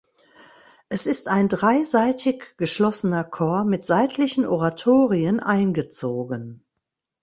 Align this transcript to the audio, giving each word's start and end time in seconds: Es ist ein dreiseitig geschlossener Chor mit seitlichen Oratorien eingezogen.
Es 0.89 1.05
ist 1.05 1.27
ein 1.27 1.47
dreiseitig 1.47 2.55
geschlossener 2.57 3.23
Chor 3.23 3.65
mit 3.65 3.85
seitlichen 3.85 4.47
Oratorien 4.47 5.39
eingezogen. 5.39 6.65